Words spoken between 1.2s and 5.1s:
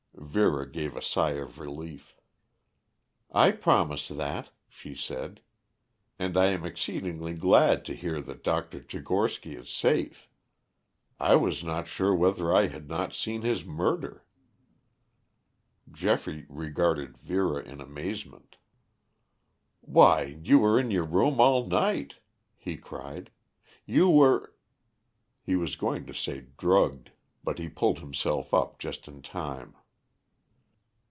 of relief. "I promise that," she